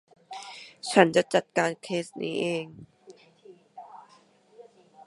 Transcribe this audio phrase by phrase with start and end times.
[0.91, 2.65] ฉันจะจัดการเคสนี้เอง